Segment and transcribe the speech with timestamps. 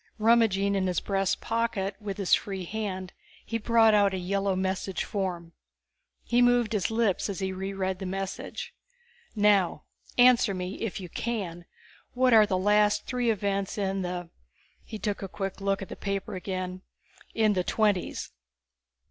[0.17, 3.13] Rummaging in his breast pocket with his free hand,
[3.45, 5.53] he brought out a yellow message form.
[6.23, 8.73] He moved his lips as he reread the message.
[9.35, 9.83] "Now
[10.17, 11.65] answer me if you can
[12.13, 14.31] what are the last three events in the..."
[14.83, 16.81] He took a quick look at the paper again."...
[17.45, 18.31] in the Twenties?"